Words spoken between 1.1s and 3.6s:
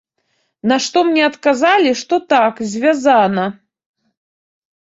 адказалі, што так, звязана.